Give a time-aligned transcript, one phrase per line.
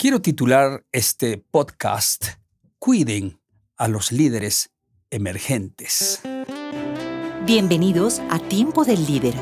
[0.00, 2.26] Quiero titular este podcast
[2.78, 3.40] Cuiden
[3.76, 4.70] a los líderes
[5.10, 6.22] emergentes.
[7.44, 9.34] Bienvenidos a Tiempo del Líder,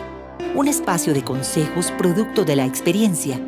[0.54, 3.38] un espacio de consejos producto de la experiencia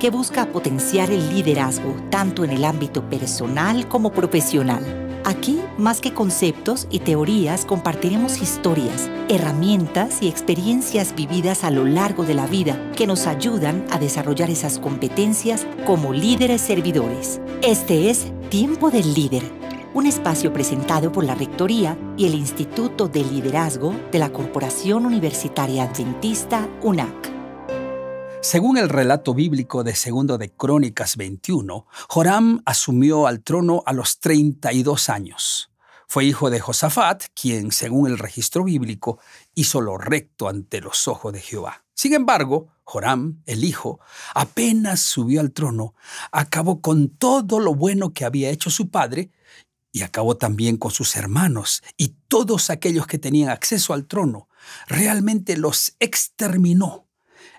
[0.00, 5.05] que busca potenciar el liderazgo tanto en el ámbito personal como profesional.
[5.26, 12.22] Aquí, más que conceptos y teorías, compartiremos historias, herramientas y experiencias vividas a lo largo
[12.22, 17.40] de la vida que nos ayudan a desarrollar esas competencias como líderes servidores.
[17.60, 19.42] Este es Tiempo del Líder,
[19.94, 25.90] un espacio presentado por la Rectoría y el Instituto de Liderazgo de la Corporación Universitaria
[25.90, 27.35] Adventista UNAC.
[28.46, 34.20] Según el relato bíblico de Segundo de Crónicas 21, Joram asumió al trono a los
[34.20, 35.72] 32 años.
[36.06, 39.18] Fue hijo de Josafat, quien, según el registro bíblico,
[39.56, 41.82] hizo lo recto ante los ojos de Jehová.
[41.92, 43.98] Sin embargo, Joram, el hijo,
[44.32, 45.96] apenas subió al trono,
[46.30, 49.32] acabó con todo lo bueno que había hecho su padre
[49.90, 54.48] y acabó también con sus hermanos y todos aquellos que tenían acceso al trono.
[54.86, 57.05] Realmente los exterminó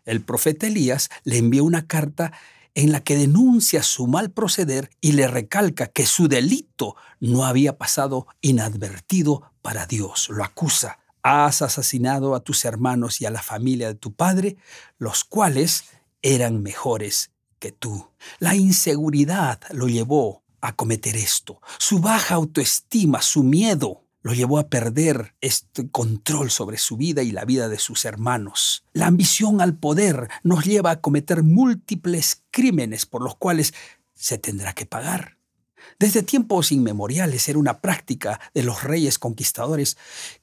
[0.08, 2.33] el profeta Elías le envió una carta
[2.73, 7.77] en la que denuncia su mal proceder y le recalca que su delito no había
[7.77, 10.30] pasado inadvertido para Dios.
[10.30, 10.99] Lo acusa.
[11.23, 14.58] Has asesinado a tus hermanos y a la familia de tu padre,
[14.97, 15.86] los cuales
[16.21, 18.09] eran mejores que tú.
[18.39, 21.61] La inseguridad lo llevó a cometer esto.
[21.80, 27.31] Su baja autoestima, su miedo, lo llevó a perder este control sobre su vida y
[27.31, 28.83] la vida de sus hermanos.
[28.92, 33.73] La ambición al poder nos lleva a cometer múltiples crímenes por los cuales
[34.16, 35.38] se tendrá que pagar.
[35.98, 39.95] Desde tiempos inmemoriales era una práctica de los reyes conquistadores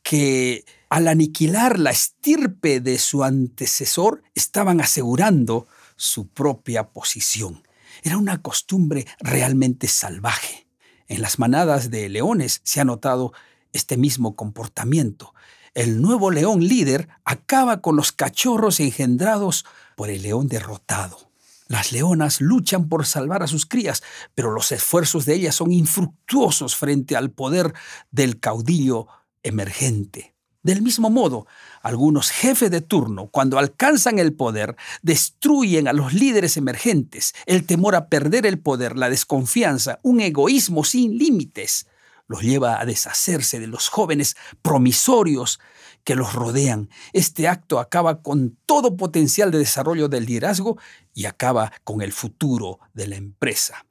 [0.03, 7.69] que al aniquilar la estirpe de su antecesor estaban asegurando su propia posición.
[8.03, 10.69] Era una costumbre realmente salvaje.
[11.07, 13.35] En las manadas de leones se ha notado
[13.75, 15.35] este mismo comportamiento.
[15.75, 19.67] El nuevo león líder acaba con los cachorros engendrados
[19.97, 21.31] por el león derrotado.
[21.67, 24.03] Las leonas luchan por salvar a sus crías,
[24.35, 27.75] pero los esfuerzos de ellas son infructuosos frente al poder
[28.11, 29.09] del caudillo
[29.43, 30.35] emergente.
[30.63, 31.47] Del mismo modo,
[31.83, 37.35] algunos jefes de turno, cuando alcanzan el poder, destruyen a los líderes emergentes.
[37.45, 41.87] El temor a perder el poder, la desconfianza, un egoísmo sin límites,
[42.27, 45.61] los lleva a deshacerse de los jóvenes promisorios
[46.05, 46.91] que los rodean.
[47.13, 50.79] Este acto acaba con todo potencial de desarrollo del liderazgo
[51.15, 53.87] y acaba con el futuro de la empresa.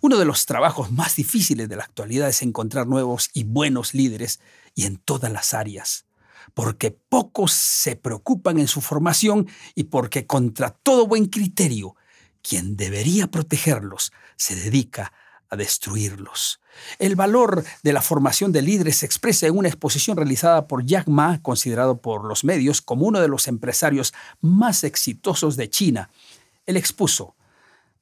[0.00, 4.38] Uno de los trabajos más difíciles de la actualidad es encontrar nuevos y buenos líderes
[4.74, 6.06] y en todas las áreas,
[6.54, 11.96] porque pocos se preocupan en su formación y porque contra todo buen criterio,
[12.42, 16.60] quien debería protegerlos se dedica a destruirlos.
[16.98, 21.08] El valor de la formación de líderes se expresa en una exposición realizada por Jack
[21.08, 26.10] Ma, considerado por los medios como uno de los empresarios más exitosos de China.
[26.66, 27.34] Él expuso,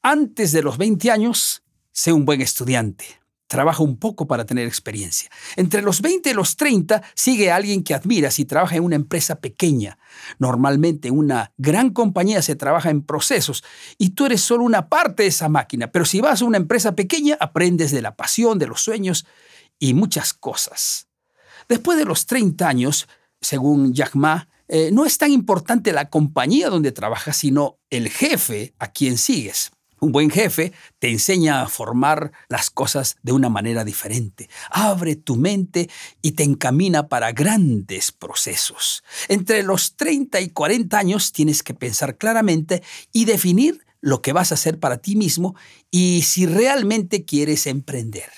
[0.03, 1.63] antes de los 20 años,
[1.93, 3.21] sé un buen estudiante.
[3.47, 5.31] Trabaja un poco para tener experiencia.
[5.55, 9.41] Entre los 20 y los 30 sigue alguien que admiras y trabaja en una empresa
[9.41, 9.99] pequeña.
[10.39, 13.63] Normalmente en una gran compañía se trabaja en procesos
[13.99, 16.97] y tú eres solo una parte de esa máquina, pero si vas a una empresa
[16.97, 19.27] pequeña aprendes de la pasión, de los sueños
[19.79, 21.09] y muchas cosas.
[21.69, 23.09] Después de los 30 años,
[23.41, 28.75] según Jack Ma, eh, no es tan importante la compañía donde trabajas, sino el jefe
[28.79, 29.71] a quien sigues.
[29.99, 34.51] Un buen jefe te enseña a formar las cosas de una manera diferente.
[34.71, 35.89] Abre tu mente
[36.21, 39.03] y te encamina para grandes procesos.
[39.29, 44.53] Entre los 30 y 40 años tienes que pensar claramente y definir lo que vas
[44.53, 45.57] a hacer para ti mismo
[45.91, 48.31] y si realmente quieres emprender.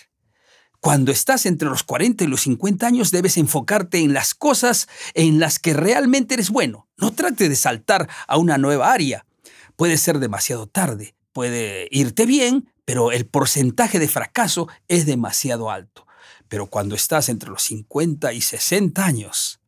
[0.80, 5.40] Cuando estás entre los 40 y los 50 años debes enfocarte en las cosas en
[5.40, 6.88] las que realmente eres bueno.
[6.96, 9.26] No trates de saltar a una nueva área.
[9.74, 16.04] Puede ser demasiado tarde puede irte bien, pero el porcentaje de fracaso es demasiado alto.
[16.48, 19.60] Pero cuando estás entre los 50 y 60 años,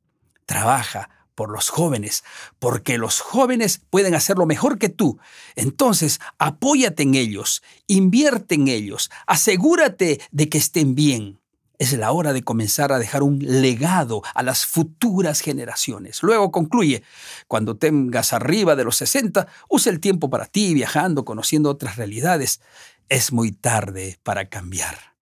[0.47, 2.25] trabaja por los jóvenes,
[2.59, 5.21] porque los jóvenes pueden hacerlo mejor que tú.
[5.55, 11.40] Entonces, apóyate en ellos, invierte en ellos, asegúrate de que estén bien.
[11.81, 16.23] Es la hora de comenzar a dejar un legado a las futuras generaciones.
[16.23, 17.03] Luego concluye,
[17.49, 22.61] cuando tengas arriba de los 60, usa el tiempo para ti, viajando, conociendo otras realidades.
[23.09, 25.17] Es muy tarde para cambiar.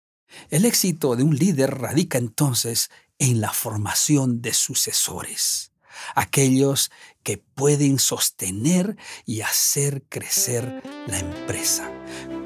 [0.48, 5.72] El éxito de un líder radica entonces en la formación de sucesores,
[6.14, 6.92] aquellos
[7.24, 8.96] que pueden sostener
[9.26, 11.90] y hacer crecer la empresa.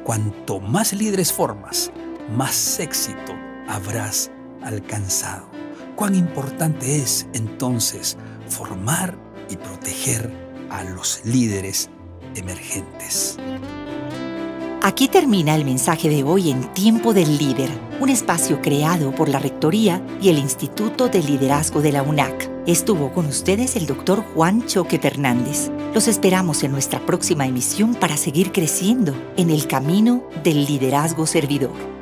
[0.03, 1.93] cuanto más líderes formas,
[2.31, 4.31] más éxito habrás
[4.63, 5.47] alcanzado.
[5.95, 8.17] Cuán importante es entonces
[8.49, 9.17] formar
[9.51, 10.33] y proteger
[10.71, 11.91] a los líderes
[12.35, 13.37] emergentes.
[14.81, 17.69] Aquí termina el mensaje de hoy en Tiempo del Líder,
[18.01, 22.49] un espacio creado por la Rectoría y el Instituto de Liderazgo de la UNAC.
[22.65, 25.71] Estuvo con ustedes el doctor Juan Choque Fernández.
[25.95, 31.98] Los esperamos en nuestra próxima emisión para seguir creciendo en el camino del liderazgo servidor.